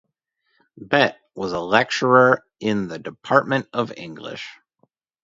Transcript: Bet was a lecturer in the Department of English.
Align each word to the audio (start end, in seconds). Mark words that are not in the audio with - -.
Bet 0.79 1.19
was 1.35 1.51
a 1.53 1.59
lecturer 1.59 2.43
in 2.59 2.87
the 2.87 2.97
Department 2.97 3.67
of 3.71 3.93
English. 3.95 4.49